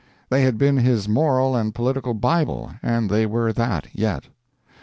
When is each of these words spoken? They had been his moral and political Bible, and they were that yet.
They 0.31 0.41
had 0.41 0.57
been 0.57 0.77
his 0.77 1.07
moral 1.07 1.55
and 1.55 1.75
political 1.75 2.15
Bible, 2.15 2.71
and 2.81 3.07
they 3.07 3.27
were 3.27 3.53
that 3.53 3.85
yet. 3.93 4.23